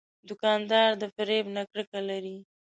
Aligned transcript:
دوکاندار 0.27 0.89
د 1.01 1.03
فریب 1.15 1.45
نه 1.55 1.61
کرکه 1.71 1.99
لري. 2.09 2.37